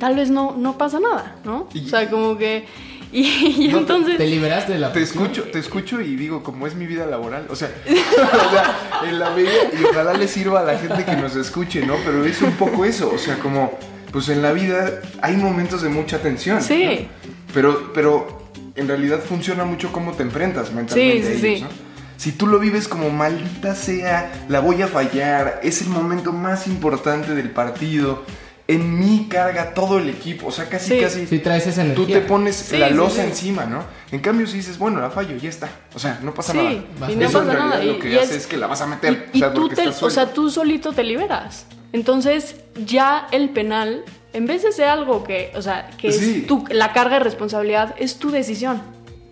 tal 0.00 0.16
vez 0.16 0.30
no, 0.30 0.54
no 0.56 0.78
pasa 0.78 1.00
nada, 1.00 1.36
¿no? 1.44 1.68
Y- 1.74 1.84
o 1.86 1.88
sea, 1.88 2.08
como 2.10 2.36
que... 2.38 2.64
Y, 3.12 3.22
y 3.66 3.68
No, 3.68 3.74
te- 3.74 3.80
entonces... 3.82 4.16
Te 4.18 4.26
liberaste 4.26 4.72
de 4.72 4.78
la 4.78 4.92
Te 4.92 5.02
escucho, 5.02 5.44
te 5.44 5.58
escucho 5.58 6.00
y 6.00 6.16
digo, 6.16 6.42
como 6.42 6.66
es 6.66 6.74
mi 6.74 6.86
vida 6.86 7.06
laboral, 7.06 7.46
o 7.50 7.54
sea, 7.56 7.70
o 7.86 8.50
sea, 8.50 8.76
en 9.08 9.18
la 9.18 9.30
vida, 9.34 9.50
y 9.78 9.84
ojalá 9.84 10.14
le 10.14 10.28
sirva 10.28 10.60
a 10.60 10.64
la 10.64 10.78
gente 10.78 11.04
que 11.04 11.16
nos 11.16 11.36
escuche, 11.36 11.84
¿no? 11.86 11.94
Pero 12.04 12.24
es 12.24 12.40
un 12.42 12.52
poco 12.52 12.84
eso, 12.86 13.10
o 13.14 13.18
sea, 13.18 13.38
como, 13.38 13.78
pues 14.12 14.28
en 14.30 14.40
la 14.42 14.52
vida 14.52 15.00
hay 15.22 15.36
momentos 15.36 15.82
de 15.82 15.88
mucha 15.90 16.18
tensión. 16.20 16.62
Sí. 16.62 17.06
¿no? 17.24 17.30
Pero, 17.54 17.92
pero 17.94 18.45
en 18.76 18.88
realidad 18.88 19.20
funciona 19.20 19.64
mucho 19.64 19.90
cómo 19.92 20.12
te 20.12 20.22
enfrentas 20.22 20.72
mentalmente 20.72 21.22
Sí, 21.26 21.38
sí, 21.38 21.46
a 21.46 21.48
ellos, 21.50 21.58
sí. 21.58 21.64
¿no? 21.64 21.86
Si 22.16 22.32
tú 22.32 22.46
lo 22.46 22.58
vives 22.58 22.88
como 22.88 23.10
maldita 23.10 23.74
sea, 23.74 24.32
la 24.48 24.60
voy 24.60 24.80
a 24.82 24.86
fallar, 24.88 25.60
es 25.62 25.82
el 25.82 25.88
momento 25.88 26.32
más 26.32 26.66
importante 26.66 27.34
del 27.34 27.50
partido, 27.50 28.22
en 28.68 28.98
mí 28.98 29.28
carga 29.30 29.74
todo 29.74 29.98
el 29.98 30.08
equipo, 30.08 30.46
o 30.48 30.50
sea, 30.50 30.64
casi, 30.68 30.94
Sí. 30.94 31.00
casi 31.00 31.26
Si 31.26 31.38
traes 31.38 31.66
esa 31.68 31.82
energía. 31.82 32.04
tú 32.06 32.10
te 32.12 32.20
pones 32.22 32.56
Sí, 32.56 32.78
la 32.78 32.88
sí, 32.88 32.94
losa 32.94 33.22
sí. 33.22 33.28
encima, 33.28 33.64
¿no? 33.66 33.84
En 34.10 34.18
cambio, 34.20 34.46
si 34.46 34.56
dices, 34.56 34.76
bueno, 34.78 35.00
la 35.00 35.10
fallo, 35.10 35.36
ya 35.36 35.48
está. 35.48 35.68
O 35.94 35.98
sea, 36.00 36.18
no 36.22 36.34
pasa 36.34 36.52
Sí, 36.52 36.58
nada. 36.58 37.12
y 37.12 37.16
no 37.16 37.26
Eso 37.26 37.38
pasa 37.38 37.44
en 37.44 37.56
realidad 37.58 37.78
nada, 37.78 37.84
lo 37.84 37.98
que 38.00 38.10
y 38.10 38.16
hace 38.16 38.24
es- 38.24 38.42
es 38.42 38.46
que 38.46 38.56
la 38.56 38.66
vas 38.66 38.80
a 38.80 38.86
meter. 38.86 39.28
Y, 39.32 39.38
y 39.38 39.42
o 39.42 39.44
sea, 39.44 39.52
tú, 39.54 39.68
te, 39.68 39.86
o 39.88 40.10
sea, 40.10 40.32
tú 40.32 40.50
solito 40.50 40.92
te 40.92 41.04
liberas. 41.04 41.66
Entonces, 41.92 42.56
ya 42.84 43.28
el 43.30 43.50
penal, 43.50 44.04
en 44.36 44.46
vez 44.46 44.62
de 44.62 44.72
ser 44.72 44.86
algo 44.88 45.24
que, 45.24 45.50
o 45.56 45.62
sea, 45.62 45.90
que 45.98 46.12
Sí. 46.12 46.38
es 46.42 46.46
tu, 46.46 46.64
la 46.70 46.92
carga 46.92 47.18
de 47.18 47.24
responsabilidad, 47.24 47.94
es 47.98 48.18
tu 48.18 48.30
decisión. 48.30 48.80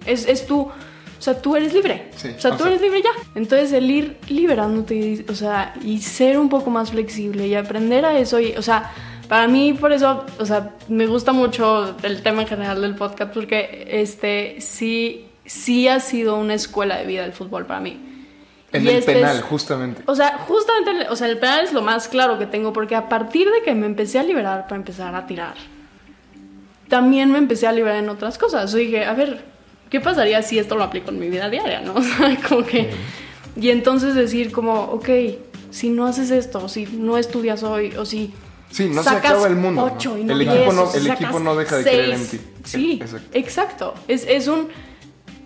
Es, 0.06 0.26
es 0.26 0.46
tu, 0.46 0.60
o 0.62 0.72
sea, 1.18 1.40
tú 1.40 1.56
eres 1.56 1.72
libre. 1.72 2.10
Sí, 2.16 2.28
o 2.36 2.40
sea, 2.40 2.50
tú 2.52 2.58
sea- 2.64 2.68
eres 2.68 2.80
libre 2.82 3.02
ya. 3.02 3.10
Entonces, 3.34 3.72
el 3.72 3.90
ir 3.90 4.16
liberándote, 4.28 5.24
o 5.28 5.34
sea, 5.34 5.74
y 5.82 6.00
ser 6.00 6.38
un 6.38 6.48
poco 6.48 6.70
más 6.70 6.90
flexible 6.90 7.46
y 7.46 7.54
aprender 7.54 8.04
a 8.04 8.18
eso, 8.18 8.40
y, 8.40 8.52
o 8.56 8.62
sea, 8.62 8.92
para 9.28 9.48
mí, 9.48 9.72
por 9.72 9.92
eso, 9.92 10.24
o 10.38 10.44
sea, 10.46 10.74
me 10.88 11.06
gusta 11.06 11.32
mucho 11.32 11.96
el 12.02 12.22
tema 12.22 12.42
en 12.42 12.48
general 12.48 12.82
del 12.82 12.94
podcast, 12.94 13.32
porque 13.32 13.86
este, 13.90 14.56
sí, 14.60 15.26
sí 15.46 15.88
ha 15.88 16.00
sido 16.00 16.36
una 16.36 16.54
escuela 16.54 16.96
de 16.98 17.06
vida 17.06 17.24
el 17.24 17.32
fútbol 17.32 17.64
para 17.66 17.80
mí. 17.80 17.98
En 18.74 18.84
Y 18.84 18.88
el 18.88 18.96
este 18.96 19.14
penal, 19.14 19.36
es- 19.38 19.42
justamente. 19.44 20.02
o 20.04 20.14
sea, 20.14 20.38
justamente, 20.46 21.06
o 21.08 21.16
sea, 21.16 21.28
el 21.28 21.38
penal 21.38 21.64
es 21.64 21.72
lo 21.72 21.80
más 21.80 22.08
claro 22.08 22.38
que 22.38 22.46
tengo 22.46 22.72
porque 22.72 22.94
a 22.96 23.08
partir 23.08 23.48
de 23.50 23.62
que 23.62 23.74
me 23.74 23.86
empecé 23.86 24.18
a 24.18 24.22
liberar 24.22 24.64
para 24.64 24.76
empezar 24.76 25.14
a 25.14 25.26
tirar, 25.26 25.54
también 26.88 27.30
me 27.30 27.38
empecé 27.38 27.66
a 27.66 27.72
liberar 27.72 27.96
en 28.02 28.08
otras 28.08 28.38
cosas. 28.38 28.72
O 28.72 28.76
dije, 28.76 29.04
a 29.04 29.14
ver, 29.14 29.44
¿qué 29.90 30.00
pasaría 30.00 30.42
si 30.42 30.58
esto 30.58 30.76
lo 30.76 30.84
aplico 30.84 31.10
en 31.10 31.18
mi 31.18 31.28
vida 31.28 31.48
diaria, 31.48 31.80
no? 31.80 31.94
O 31.98 32.02
sea, 32.02 32.36
como 32.48 32.64
que... 32.64 32.90
Y 33.56 33.70
entonces 33.70 34.14
decir 34.16 34.50
como, 34.50 34.74
ok, 34.82 35.08
si 35.70 35.88
no 35.90 36.06
haces 36.06 36.30
esto, 36.32 36.68
si 36.68 36.86
no 36.86 37.16
estudias 37.18 37.62
hoy, 37.62 37.94
o 37.96 38.04
si... 38.04 38.34
Sí, 38.70 38.88
no 38.88 39.04
se 39.04 39.10
sacas 39.10 39.30
acaba 39.32 39.46
el 39.46 39.54
mundo, 39.54 39.86
¿no? 40.04 40.18
y 40.18 40.24
no 40.24 40.34
El 40.34 40.40
equipo 40.42 40.72
no- 40.72 40.92
el 40.92 41.06
equipo 41.06 41.38
no 41.38 41.54
deja 41.54 41.76
de 41.76 41.82
creer 41.84 42.10
en 42.10 42.18
seis. 42.18 42.30
ti. 42.30 42.40
Sí, 42.64 42.98
Exacto. 43.00 43.28
exacto. 43.38 43.94
Es, 44.08 44.26
es 44.26 44.48
un... 44.48 44.68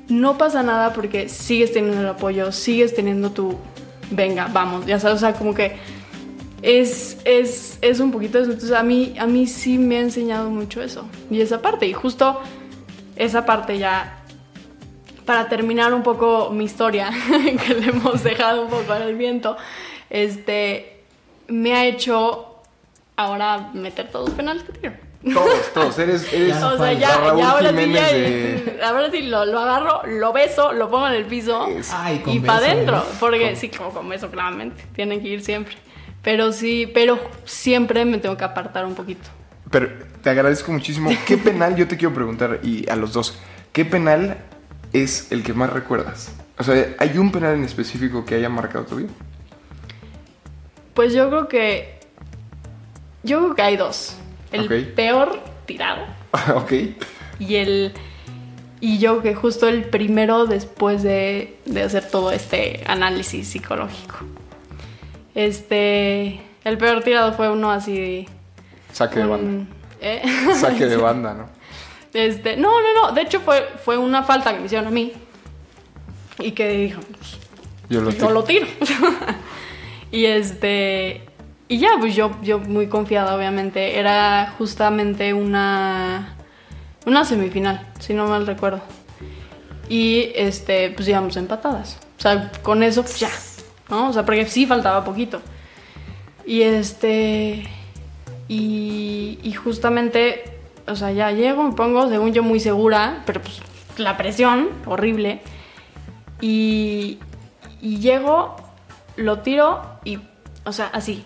No 0.09 0.39
pasa 0.39 0.63
nada 0.63 0.93
porque 0.93 1.29
sigues 1.29 1.73
teniendo 1.73 2.01
el 2.01 2.09
apoyo, 2.09 2.53
sigues 2.53 2.95
teniendo 2.95 3.31
tu... 3.31 3.57
Venga, 4.11 4.49
vamos, 4.51 4.87
ya 4.87 4.99
sabes, 4.99 5.17
o 5.17 5.21
sea, 5.21 5.35
como 5.35 5.53
que 5.53 5.77
es, 6.63 7.19
es, 7.25 7.79
es 7.83 8.01
un 8.01 8.11
poquito 8.11 8.39
eso. 8.39 8.53
Entonces 8.53 8.77
a 8.77 8.83
mí, 8.83 9.15
a 9.19 9.27
mí 9.27 9.47
sí 9.47 9.79
me 9.79 9.99
ha 9.99 10.01
enseñado 10.01 10.51
mucho 10.51 10.83
eso. 10.83 11.07
Y 11.31 11.41
esa 11.41 11.61
parte, 11.61 11.87
y 11.87 11.93
justo 11.93 12.41
esa 13.17 13.45
parte 13.45 13.79
ya, 13.79 14.23
para 15.25 15.49
terminar 15.49 15.93
un 15.93 16.03
poco 16.03 16.51
mi 16.51 16.65
historia, 16.65 17.11
que 17.67 17.75
le 17.75 17.89
hemos 17.89 18.23
dejado 18.23 18.63
un 18.63 18.71
poco 18.71 18.95
el 18.95 19.15
viento, 19.17 19.57
este, 20.09 21.03
me 21.49 21.75
ha 21.75 21.87
hecho 21.87 22.63
ahora 23.17 23.71
meter 23.75 24.11
todos 24.11 24.29
los 24.29 24.37
penales 24.37 24.63
que 24.63 24.73
tiro. 24.73 25.08
Todos, 25.35 25.73
todos. 25.75 25.99
Eres, 25.99 26.33
eres 26.33 26.63
O 26.63 26.79
sea, 26.79 26.93
ya, 26.93 27.17
Raúl 27.19 27.41
ya 27.41 27.51
ahora 27.51 27.71
sí, 27.71 27.93
ya- 27.93 28.13
de- 28.13 28.81
ahora 28.85 29.11
sí 29.11 29.23
lo, 29.23 29.45
lo 29.45 29.59
agarro, 29.59 30.03
lo 30.07 30.33
beso, 30.33 30.73
lo 30.73 30.89
pongo 30.89 31.09
en 31.09 31.15
el 31.15 31.25
piso 31.25 31.69
Ay, 31.93 32.21
con 32.21 32.35
y 32.35 32.41
para 32.41 32.59
adentro. 32.59 33.05
Porque 33.19 33.57
sí, 33.57 33.69
como 33.69 33.91
con 33.91 34.09
beso, 34.09 34.31
claramente. 34.31 34.85
Tienen 34.95 35.21
que 35.21 35.29
ir 35.29 35.43
siempre. 35.43 35.75
Pero 36.23 36.53
sí, 36.53 36.89
pero 36.93 37.19
siempre 37.45 38.05
me 38.05 38.19
tengo 38.19 38.37
que 38.37 38.45
apartar 38.45 38.85
un 38.87 38.95
poquito. 38.95 39.29
Pero 39.71 39.89
te 40.23 40.31
agradezco 40.31 40.71
muchísimo. 40.73 41.11
¿Qué 41.27 41.37
penal, 41.39 41.75
yo 41.75 41.89
te 41.89 41.97
quiero 41.97 42.15
preguntar, 42.15 42.61
y 42.63 42.89
a 42.89 42.95
los 42.97 43.13
dos, 43.13 43.39
¿qué 43.73 43.85
penal 43.85 44.39
es 44.93 45.33
el 45.33 45.43
que 45.43 45.53
más 45.53 45.71
recuerdas? 45.73 46.33
O 46.59 46.63
sea, 46.65 46.95
¿hay 46.99 47.19
un 47.19 47.31
penal 47.33 47.55
en 47.55 47.65
específico 47.65 48.25
que 48.25 48.37
haya 48.37 48.49
marcado 48.49 48.85
tu 48.85 48.97
vida? 48.97 49.11
Pues 50.95 51.13
yo 51.13 51.29
creo 51.29 51.49
que. 51.49 51.99
Yo 53.25 53.39
creo 53.41 53.55
que 53.55 53.63
hay 53.63 53.77
dos. 53.77 54.17
El 54.53 54.89
peor 54.89 55.41
tirado. 55.67 56.05
ok. 56.55 56.73
Y 57.39 57.57
el. 57.57 57.93
Y 58.81 58.99
yo 58.99 59.23
que 59.23 59.35
justo 59.35 59.67
el 59.69 59.85
primero 59.85 60.47
después 60.47 61.03
de, 61.03 61.59
de 61.65 61.83
hacer 61.83 62.09
todo 62.09 62.31
este 62.31 62.83
análisis 62.87 63.49
psicológico. 63.49 64.17
Este. 65.35 66.41
El 66.65 66.79
peor 66.79 67.03
tirado 67.03 67.33
fue 67.33 67.49
uno 67.51 67.71
así. 67.71 68.27
Saque 68.93 69.21
de 69.21 69.27
banda. 69.27 69.67
¿eh? 70.01 70.23
Saque 70.61 70.87
de 70.87 70.97
banda, 70.99 71.35
¿no? 71.35 71.49
Este, 72.15 72.57
no, 72.57 72.81
no, 72.81 72.95
no. 72.95 73.13
De 73.13 73.23
hecho, 73.23 73.41
fue, 73.41 73.69
fue 73.85 73.97
una 73.99 74.23
falta 74.23 74.53
que 74.53 74.61
me 74.61 74.67
hicieron 74.67 74.89
a 74.89 74.91
mí. 74.91 75.13
Y 76.41 76.53
que 76.53 76.69
dijo, 76.69 77.01
Yo 77.89 78.01
lo 78.01 78.11
yo 78.11 78.17
tiro. 78.17 78.31
lo 78.31 78.45
tiro. 78.45 78.67
y 80.11 80.25
este. 80.25 81.28
Y 81.69 81.79
ya, 81.79 81.91
pues 81.99 82.15
yo, 82.17 82.31
yo 82.43 82.59
muy 82.59 82.89
confiada, 82.89 83.37
obviamente. 83.37 83.99
Era 83.99 84.55
justamente 84.57 85.35
una. 85.35 86.35
Una 87.07 87.25
semifinal, 87.25 87.87
si 88.01 88.13
no 88.15 88.27
mal 88.27 88.47
recuerdo. 88.47 88.81
Y 89.89 90.33
este, 90.35 90.91
pues 90.91 91.09
íbamos 91.09 91.37
empatadas. 91.37 91.99
O 92.19 92.21
sea, 92.21 92.51
con 92.63 92.83
eso, 92.83 93.03
pues 93.03 93.21
ya. 93.21 93.31
¿No? 93.91 94.09
O 94.09 94.13
sea, 94.13 94.25
porque 94.25 94.47
sí 94.47 94.67
faltaba 94.67 95.05
poquito. 95.05 95.41
Y 96.47 96.63
este. 96.63 97.65
Y, 98.49 99.39
y 99.43 99.53
justamente, 99.53 100.59
o 100.87 100.97
sea, 100.97 101.13
ya 101.13 101.31
llego, 101.33 101.63
me 101.63 101.75
pongo, 101.75 102.09
según 102.09 102.33
yo, 102.33 102.43
muy 102.43 102.61
segura, 102.61 103.23
pero 103.27 103.43
pues 103.43 103.61
la 103.99 104.17
presión, 104.17 104.71
horrible. 104.87 105.43
Y, 106.41 107.19
y 107.83 107.99
llego, 107.99 108.57
lo 109.17 109.41
tiro 109.41 109.83
y, 110.05 110.19
o 110.65 110.73
sea, 110.73 110.87
así, 110.87 111.25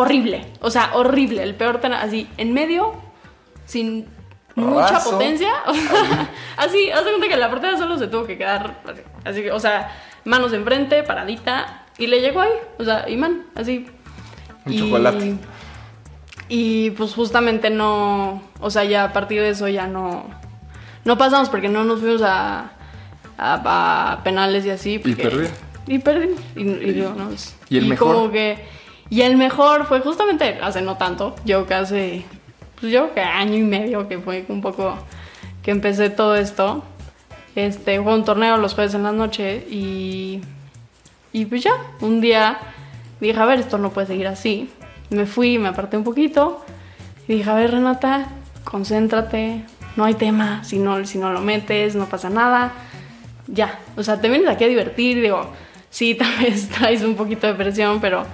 horrible. 0.00 0.46
O 0.60 0.70
sea, 0.70 0.90
horrible, 0.94 1.42
el 1.42 1.54
peor, 1.54 1.80
tan- 1.80 1.92
así, 1.92 2.28
en 2.36 2.52
medio, 2.52 2.94
sin 3.64 4.06
mucha 4.54 5.02
potencia. 5.02 5.52
o 5.66 5.74
sea, 5.74 6.30
así, 6.56 6.90
haz 6.90 7.04
de 7.04 7.10
cuenta 7.10 7.28
que 7.28 7.36
la 7.36 7.50
portera 7.50 7.76
solo 7.76 7.98
se 7.98 8.06
tuvo 8.06 8.24
que 8.24 8.38
quedar, 8.38 8.80
así, 8.86 9.00
así 9.24 9.42
que, 9.42 9.50
o 9.50 9.58
sea, 9.60 9.90
manos 10.24 10.52
enfrente, 10.52 11.02
paradita, 11.02 11.84
y 11.98 12.06
le 12.06 12.20
llegó 12.20 12.40
ahí, 12.42 12.50
o 12.78 12.84
sea, 12.84 13.08
imán, 13.08 13.44
así. 13.56 13.86
Un 14.66 14.78
chocolate. 14.78 15.34
Y 16.48 16.90
pues 16.92 17.12
justamente 17.14 17.68
no, 17.70 18.42
o 18.60 18.70
sea, 18.70 18.84
ya 18.84 19.04
a 19.04 19.12
partir 19.12 19.40
de 19.40 19.50
eso 19.50 19.68
ya 19.68 19.86
no, 19.86 20.24
no 21.04 21.18
pasamos 21.18 21.48
porque 21.50 21.68
no 21.68 21.84
nos 21.84 22.00
fuimos 22.00 22.22
a, 22.22 22.70
a, 23.36 24.12
a 24.12 24.22
penales 24.24 24.64
y 24.64 24.70
así. 24.70 24.98
porque-. 24.98 25.50
Y 25.86 25.98
perdí. 25.98 26.28
Y, 26.56 26.60
y 26.62 26.92
digo, 26.92 27.14
no, 27.16 27.30
es- 27.30 27.56
¿Y 27.68 27.78
el 27.78 27.86
mejor? 27.86 28.14
como 28.14 28.30
que, 28.30 28.64
y 29.10 29.22
el 29.22 29.36
mejor 29.36 29.86
fue 29.86 30.00
justamente 30.00 30.58
hace 30.62 30.82
no 30.82 30.96
tanto, 30.96 31.34
yo 31.44 31.66
hace, 31.70 32.24
pues 32.80 32.92
yo 32.92 33.14
que 33.14 33.20
año 33.20 33.56
y 33.56 33.62
medio 33.62 34.08
que 34.08 34.18
fue 34.18 34.44
un 34.48 34.60
poco 34.60 34.96
que 35.62 35.70
empecé 35.70 36.10
todo 36.10 36.36
esto. 36.36 36.82
Este, 37.54 38.00
fue 38.00 38.14
un 38.14 38.24
torneo 38.24 38.56
los 38.56 38.74
jueves 38.74 38.94
en 38.94 39.02
la 39.02 39.12
noche 39.12 39.66
y, 39.70 40.40
y 41.32 41.46
pues 41.46 41.62
ya, 41.64 41.72
un 42.00 42.20
día 42.20 42.58
dije, 43.20 43.38
a 43.38 43.44
ver, 43.46 43.60
esto 43.60 43.78
no 43.78 43.90
puede 43.90 44.06
seguir 44.06 44.28
así. 44.28 44.70
Me 45.10 45.26
fui, 45.26 45.58
me 45.58 45.68
aparté 45.68 45.96
un 45.96 46.04
poquito 46.04 46.64
y 47.26 47.34
dije, 47.34 47.50
a 47.50 47.54
ver, 47.54 47.72
Renata, 47.72 48.28
concéntrate, 48.64 49.64
no 49.96 50.04
hay 50.04 50.14
tema, 50.14 50.62
si 50.64 50.78
no, 50.78 51.04
si 51.04 51.18
no 51.18 51.32
lo 51.32 51.40
metes, 51.40 51.96
no 51.96 52.06
pasa 52.06 52.30
nada. 52.30 52.72
Ya, 53.46 53.80
o 53.96 54.02
sea, 54.02 54.20
te 54.20 54.28
vienes 54.28 54.48
aquí 54.48 54.64
a 54.64 54.68
divertir, 54.68 55.20
digo, 55.20 55.50
sí, 55.90 56.14
tal 56.18 56.32
vez 56.40 56.68
traes 56.68 57.02
un 57.02 57.16
poquito 57.16 57.46
de 57.46 57.54
presión, 57.54 58.00
pero, 58.00 58.24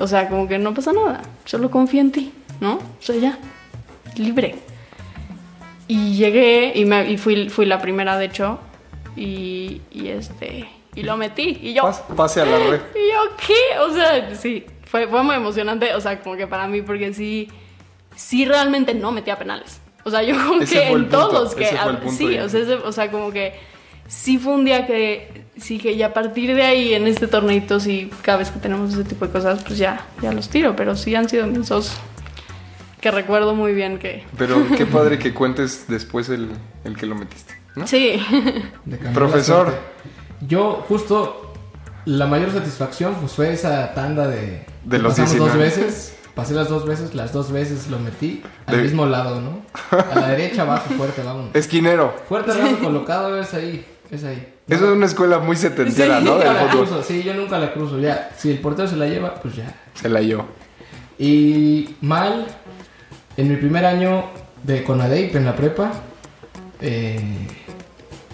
o 0.00 0.06
sea, 0.08 0.28
como 0.28 0.48
que 0.48 0.58
no 0.58 0.74
pasa 0.74 0.92
nada, 0.92 1.22
solo 1.44 1.70
confía 1.70 2.00
en 2.00 2.10
ti, 2.12 2.32
¿no? 2.60 2.74
O 2.74 2.82
sea, 3.02 3.16
ya, 3.16 3.38
libre. 4.16 4.56
Y 5.88 6.14
llegué 6.14 6.72
y, 6.74 6.84
me, 6.84 7.10
y 7.10 7.16
fui, 7.18 7.48
fui 7.48 7.66
la 7.66 7.80
primera, 7.80 8.16
de 8.16 8.26
hecho, 8.26 8.58
y, 9.16 9.80
y 9.90 10.08
este, 10.08 10.68
y 10.94 11.02
lo 11.02 11.16
metí, 11.16 11.58
y 11.62 11.74
yo... 11.74 11.82
Pas- 11.82 12.02
Pase 12.16 12.40
a 12.42 12.44
la 12.46 12.58
red. 12.58 12.80
¿Y 12.94 13.12
yo 13.12 13.36
qué? 13.46 13.78
O 13.80 13.92
sea, 13.92 14.34
sí, 14.36 14.64
fue, 14.84 15.08
fue 15.08 15.22
muy 15.22 15.34
emocionante, 15.34 15.94
o 15.94 16.00
sea, 16.00 16.20
como 16.20 16.36
que 16.36 16.46
para 16.46 16.66
mí, 16.68 16.82
porque 16.82 17.12
sí, 17.12 17.48
sí 18.14 18.44
realmente 18.44 18.94
no 18.94 19.10
metía 19.10 19.36
penales. 19.36 19.80
O 20.04 20.10
sea, 20.10 20.22
yo 20.22 20.34
como 20.46 20.62
Ese 20.62 20.74
que 20.76 20.86
en 20.86 20.92
punto, 20.92 21.28
todos 21.28 21.54
que... 21.54 21.66
sí, 22.10 22.38
o 22.38 22.48
sea, 22.48 22.60
ese- 22.60 22.74
o 22.74 22.92
sea, 22.92 23.10
como 23.10 23.32
que 23.32 23.54
sí 24.06 24.38
fue 24.38 24.52
un 24.54 24.64
día 24.64 24.86
que, 24.86 25.39
sí 25.60 25.78
que 25.78 25.96
ya 25.96 26.06
a 26.06 26.12
partir 26.14 26.54
de 26.54 26.62
ahí, 26.62 26.94
en 26.94 27.06
este 27.06 27.26
torneito, 27.26 27.80
sí, 27.80 28.10
cada 28.22 28.38
vez 28.38 28.50
que 28.50 28.58
tenemos 28.58 28.92
ese 28.92 29.04
tipo 29.04 29.26
de 29.26 29.32
cosas, 29.32 29.62
pues 29.64 29.78
ya, 29.78 30.06
ya 30.22 30.32
los 30.32 30.48
tiro, 30.48 30.74
pero 30.76 30.96
sí 30.96 31.14
han 31.14 31.28
sido 31.28 31.46
esos 31.46 31.92
que 33.00 33.10
recuerdo 33.10 33.54
muy 33.54 33.72
bien 33.72 33.98
que... 33.98 34.24
Pero 34.36 34.56
qué 34.76 34.86
padre 34.86 35.18
que 35.18 35.32
cuentes 35.32 35.84
después 35.88 36.28
el, 36.28 36.48
el 36.84 36.96
que 36.96 37.06
lo 37.06 37.14
metiste, 37.14 37.54
¿no? 37.76 37.86
Sí, 37.86 38.20
Profesor. 39.14 39.72
Yo 40.46 40.84
justo 40.88 41.52
la 42.04 42.26
mayor 42.26 42.50
satisfacción 42.52 43.14
pues, 43.20 43.32
fue 43.32 43.52
esa 43.52 43.92
tanda 43.94 44.26
de... 44.28 44.64
De 44.84 44.98
los 44.98 45.12
pasamos 45.12 45.36
dos 45.36 45.52
19. 45.54 45.58
veces. 45.64 46.16
Pasé 46.34 46.54
las 46.54 46.68
dos 46.68 46.86
veces, 46.86 47.14
las 47.14 47.32
dos 47.32 47.50
veces 47.52 47.88
lo 47.88 47.98
metí 47.98 48.42
al 48.66 48.76
De- 48.76 48.82
mismo 48.82 49.04
lado, 49.04 49.40
¿no? 49.40 49.60
A 49.90 50.20
la 50.20 50.28
derecha, 50.28 50.62
abajo, 50.62 50.94
fuerte, 50.94 51.22
vámonos. 51.22 51.50
Esquinero. 51.54 52.14
Fuerte, 52.28 52.52
raso, 52.52 52.78
colocado, 52.78 53.38
es 53.40 53.52
ahí, 53.52 53.84
es 54.10 54.24
ahí. 54.24 54.46
Eso 54.70 54.86
es 54.90 54.96
una 54.96 55.06
escuela 55.06 55.38
muy 55.38 55.56
setentera, 55.56 56.18
Sí, 56.20 56.24
¿no? 56.24 56.34
nunca 56.36 56.52
la 56.52 56.68
cruzo, 56.68 57.02
sí, 57.02 57.22
yo 57.22 57.34
nunca 57.34 57.58
la 57.58 57.72
cruzo, 57.72 57.98
ya. 57.98 58.30
Si 58.36 58.50
el 58.50 58.58
portero 58.58 58.86
se 58.88 58.96
la 58.96 59.06
lleva, 59.06 59.34
pues 59.34 59.56
ya. 59.56 59.74
Se 59.94 60.08
la 60.08 60.20
llevó. 60.20 60.46
Y 61.18 61.96
mal, 62.00 62.46
en 63.36 63.48
mi 63.50 63.56
primer 63.56 63.84
año 63.84 64.24
de 64.62 64.82
Conadeip 64.84 65.34
en 65.36 65.44
la 65.44 65.56
prepa, 65.56 65.92
eh, 66.80 67.20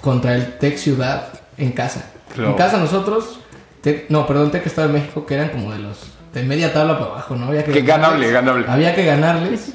contra 0.01 0.35
el 0.37 0.59
Tec 0.59 0.77
Ciudad 0.77 1.29
en 1.59 1.73
casa. 1.73 2.13
Claro. 2.35 2.51
En 2.51 2.57
casa 2.57 2.79
nosotros, 2.79 3.41
Tec- 3.83 4.05
no, 4.09 4.27
perdón, 4.27 4.51
Tec 4.51 4.67
Estado 4.67 4.89
de 4.89 4.95
México, 4.95 5.27
que 5.27 5.35
eran 5.35 5.49
como 5.51 5.73
de 5.73 5.79
los 5.79 6.13
de 6.33 6.43
media 6.43 6.73
tabla 6.73 6.99
para 6.99 7.13
abajo, 7.13 7.35
¿no? 7.35 7.47
Había 7.47 7.65
Que 7.65 7.81
ganable, 7.81 8.31
ganarles. 8.31 8.33
ganable. 8.33 8.67
Había 8.69 8.95
que 8.95 9.05
ganarles. 9.07 9.73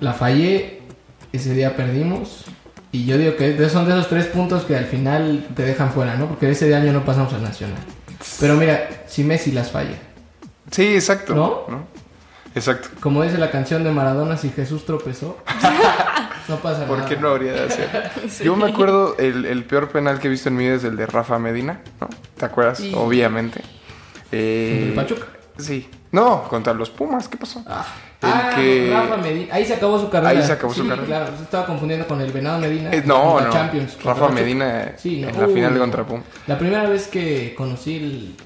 La 0.00 0.14
fallé, 0.14 0.80
ese 1.32 1.52
día 1.54 1.76
perdimos. 1.76 2.46
Y 2.92 3.06
yo 3.06 3.16
digo 3.16 3.36
que 3.36 3.68
son 3.70 3.86
de 3.86 3.92
esos 3.92 4.08
tres 4.08 4.26
puntos 4.26 4.64
que 4.64 4.76
al 4.76 4.84
final 4.84 5.46
te 5.56 5.62
dejan 5.62 5.90
fuera, 5.92 6.14
¿no? 6.16 6.28
Porque 6.28 6.50
ese 6.50 6.74
año 6.74 6.92
no 6.92 7.04
pasamos 7.04 7.32
al 7.32 7.42
Nacional. 7.42 7.78
Pero 8.38 8.54
mira, 8.56 8.88
si 9.06 9.24
Messi 9.24 9.50
las 9.50 9.70
falla. 9.70 9.96
Sí, 10.70 10.94
exacto. 10.94 11.34
¿No? 11.34 11.86
Exacto. 12.54 12.88
Como 13.00 13.22
dice 13.22 13.38
la 13.38 13.50
canción 13.50 13.82
de 13.82 13.90
Maradona, 13.90 14.36
si 14.36 14.50
Jesús 14.50 14.84
tropezó, 14.84 15.38
no 16.48 16.56
pasa 16.56 16.86
¿Por 16.86 16.98
nada. 16.98 17.08
qué 17.08 17.16
no 17.16 17.28
habría 17.30 17.52
de 17.52 17.62
hacer? 17.64 18.10
Yo 18.44 18.56
me 18.56 18.70
acuerdo, 18.70 19.16
el, 19.18 19.46
el 19.46 19.64
peor 19.64 19.88
penal 19.88 20.18
que 20.20 20.28
he 20.28 20.30
visto 20.30 20.50
en 20.50 20.56
mi 20.56 20.64
vida 20.64 20.74
es 20.74 20.84
el 20.84 20.96
de 20.96 21.06
Rafa 21.06 21.38
Medina, 21.38 21.80
¿no? 22.00 22.08
¿Te 22.36 22.44
acuerdas? 22.44 22.78
Sí. 22.78 22.92
Obviamente. 22.94 23.62
Eh, 24.30 24.92
¿Contra 24.94 25.02
el 25.02 25.08
Pachuca? 25.08 25.26
Sí. 25.58 25.88
No, 26.10 26.42
contra 26.44 26.74
los 26.74 26.90
Pumas, 26.90 27.26
¿qué 27.26 27.38
pasó? 27.38 27.64
Ah, 27.66 27.86
ah, 28.22 28.52
que- 28.54 28.90
Rafa 28.92 29.16
Medina. 29.16 29.54
Ahí 29.54 29.64
se 29.64 29.74
acabó 29.74 29.98
su 30.00 30.08
carrera. 30.10 30.30
Ahí 30.40 30.42
se 30.46 30.52
acabó 30.52 30.72
su 30.74 30.86
carrera. 30.86 31.06
Claro, 31.06 31.36
se 31.36 31.42
estaba 31.44 31.66
confundiendo 31.66 32.06
con 32.06 32.20
el 32.20 32.32
Venado 32.32 32.58
Medina. 32.58 32.90
Eh, 32.92 33.02
no, 33.06 33.40
no. 33.40 33.50
Champions, 33.50 33.96
Rafa. 34.02 34.28
Medina 34.28 34.92
Sí, 34.96 35.20
no. 35.22 35.28
en 35.28 35.40
la 35.40 35.48
final 35.48 35.78
contra 35.78 36.04
Pumas. 36.06 36.24
La 36.46 36.58
primera 36.58 36.88
vez 36.88 37.08
que 37.08 37.54
conocí 37.56 37.96
el. 37.96 38.36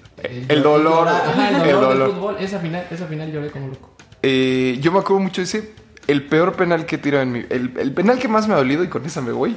El 0.48 0.62
dolor. 0.62 1.06
Ajá, 1.08 1.48
el 1.50 1.54
dolor, 1.58 1.66
El 1.68 1.80
dolor. 1.80 1.98
del 1.98 2.16
fútbol. 2.16 2.36
Esa 2.40 2.58
final, 2.58 2.86
esa 2.90 3.06
final 3.06 3.30
lloré 3.32 3.50
como 3.50 3.68
loco. 3.68 3.90
Eh, 4.22 4.78
yo 4.80 4.90
me 4.92 4.98
acuerdo 5.00 5.20
mucho 5.22 5.40
de 5.40 5.44
ese. 5.44 5.72
El 6.06 6.24
peor 6.24 6.54
penal 6.54 6.86
que 6.86 6.96
he 6.96 6.98
tirado 6.98 7.22
en 7.24 7.32
mi. 7.32 7.38
El, 7.50 7.74
el 7.78 7.92
penal 7.92 8.18
que 8.18 8.28
más 8.28 8.46
me 8.48 8.54
ha 8.54 8.56
dolido 8.56 8.82
y 8.84 8.88
con 8.88 9.04
esa 9.04 9.20
me 9.20 9.32
voy. 9.32 9.56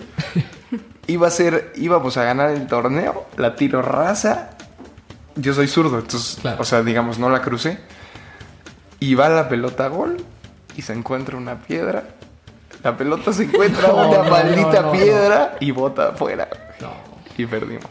iba 1.07 1.27
a 1.27 1.31
ser. 1.31 1.71
Íbamos 1.75 2.17
a 2.17 2.23
ganar 2.23 2.51
el 2.51 2.67
torneo. 2.67 3.25
La 3.37 3.55
tiro 3.55 3.81
raza. 3.81 4.51
Yo 5.35 5.53
soy 5.53 5.67
zurdo, 5.67 5.99
entonces. 5.99 6.39
Claro. 6.41 6.57
O 6.61 6.65
sea, 6.65 6.81
digamos, 6.83 7.19
no 7.19 7.29
la 7.29 7.41
crucé. 7.41 7.79
Y 8.99 9.15
va 9.15 9.29
la 9.29 9.47
pelota 9.49 9.85
a 9.85 9.89
gol. 9.89 10.17
Y 10.75 10.81
se 10.81 10.93
encuentra 10.93 11.37
una 11.37 11.59
piedra. 11.61 12.03
La 12.83 12.95
pelota 12.95 13.33
se 13.33 13.43
encuentra 13.43 13.87
No, 13.89 14.09
una 14.09 14.23
no, 14.23 14.29
maldita 14.29 14.81
no, 14.81 14.91
piedra. 14.91 15.55
Y 15.59 15.71
bota 15.71 16.09
afuera. 16.09 16.47
No, 16.79 16.91
Y 17.37 17.45
perdimos. 17.45 17.89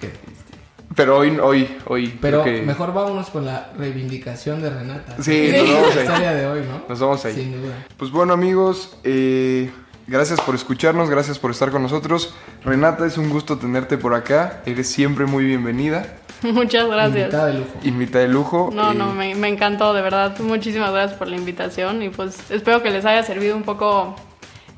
qué 0.00 0.08
triste. 0.08 0.54
Pero 0.94 1.18
hoy, 1.18 1.38
hoy, 1.40 1.78
hoy. 1.86 2.18
Pero 2.20 2.42
que 2.44 2.62
mejor 2.62 2.92
vámonos 2.92 3.28
con 3.30 3.44
la 3.44 3.70
reivindicación 3.76 4.60
de 4.62 4.70
Renata. 4.70 5.16
Sí, 5.22 5.52
nos 5.52 5.72
vamos 5.72 5.94
la 5.94 6.00
ahí. 6.00 6.06
historia 6.06 6.34
de 6.34 6.46
hoy, 6.46 6.60
¿no? 6.68 6.82
Nos 6.88 7.00
vamos 7.00 7.24
ahí. 7.24 7.34
Sin 7.34 7.60
duda. 7.62 7.74
Pues 7.96 8.10
bueno 8.10 8.32
amigos, 8.32 8.96
eh, 9.04 9.70
gracias 10.06 10.40
por 10.40 10.54
escucharnos, 10.54 11.08
gracias 11.10 11.38
por 11.38 11.50
estar 11.50 11.70
con 11.70 11.82
nosotros. 11.82 12.34
Renata, 12.64 13.06
es 13.06 13.18
un 13.18 13.30
gusto 13.30 13.58
tenerte 13.58 13.96
por 13.98 14.14
acá, 14.14 14.62
eres 14.66 14.88
siempre 14.88 15.26
muy 15.26 15.44
bienvenida, 15.44 16.16
muchas 16.52 16.88
gracias. 16.88 17.24
Invitada 17.24 17.46
de 17.46 17.54
lujo. 17.54 17.70
invitada 17.82 18.24
de 18.24 18.30
lujo. 18.30 18.70
No, 18.72 18.92
eh, 18.92 18.94
no, 18.94 19.12
me, 19.12 19.34
me 19.34 19.48
encantó, 19.48 19.92
de 19.92 20.02
verdad. 20.02 20.38
Muchísimas 20.40 20.92
gracias 20.92 21.18
por 21.18 21.28
la 21.28 21.36
invitación 21.36 22.02
y 22.02 22.08
pues 22.10 22.50
espero 22.50 22.82
que 22.82 22.90
les 22.90 23.04
haya 23.04 23.22
servido 23.22 23.56
un 23.56 23.64
poco 23.64 24.14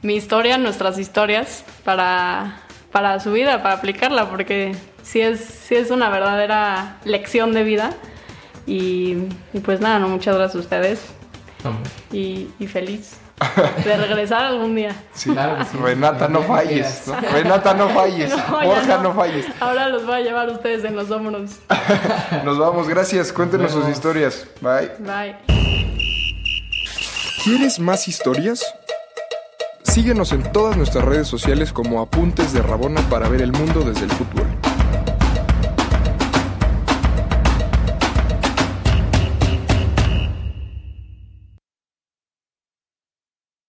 mi 0.02 0.14
historia, 0.14 0.58
nuestras 0.58 0.98
historias 0.98 1.64
para, 1.84 2.60
para 2.92 3.20
su 3.20 3.32
vida, 3.32 3.62
para 3.62 3.76
aplicarla, 3.76 4.30
porque 4.30 4.74
sí 5.02 5.20
es, 5.20 5.40
sí 5.40 5.74
es 5.74 5.90
una 5.90 6.08
verdadera 6.08 6.98
lección 7.04 7.52
de 7.52 7.64
vida. 7.64 7.90
Y, 8.66 9.16
y 9.52 9.60
pues 9.62 9.80
nada, 9.80 9.98
no, 9.98 10.08
muchas 10.08 10.36
gracias 10.36 10.56
a 10.56 10.58
ustedes 10.60 11.06
y, 12.12 12.48
y 12.58 12.66
feliz. 12.66 13.18
de 13.84 13.96
regresar 13.96 14.44
algún 14.44 14.74
día. 14.74 14.94
Sí. 15.14 15.30
Claro 15.30 15.58
que 15.58 15.64
sí. 15.64 15.76
Renata, 15.76 16.28
no 16.28 16.42
falles. 16.42 17.04
Renata, 17.32 17.74
no 17.74 17.88
falles. 17.88 18.30
No, 18.50 18.60
Borja, 18.66 18.96
no. 18.96 19.02
no. 19.04 19.14
falles. 19.14 19.46
Ahora 19.60 19.88
los 19.88 20.04
voy 20.04 20.16
a 20.16 20.20
llevar 20.20 20.48
ustedes 20.50 20.84
en 20.84 20.96
los 20.96 21.10
hombros. 21.10 21.52
Nos 22.44 22.58
vamos, 22.58 22.88
gracias. 22.88 23.32
Cuéntenos 23.32 23.74
Nos 23.74 23.84
sus 23.84 23.92
historias. 23.92 24.46
Bye. 24.60 24.90
Bye. 24.98 25.36
¿Quieres 27.44 27.78
más 27.78 28.08
historias? 28.08 28.64
Síguenos 29.82 30.32
en 30.32 30.42
todas 30.52 30.76
nuestras 30.76 31.04
redes 31.04 31.26
sociales 31.26 31.72
como 31.72 32.00
Apuntes 32.00 32.52
de 32.52 32.62
Rabona 32.62 33.00
para 33.08 33.28
ver 33.28 33.42
el 33.42 33.52
mundo 33.52 33.80
desde 33.80 34.04
el 34.04 34.10
fútbol. 34.10 34.46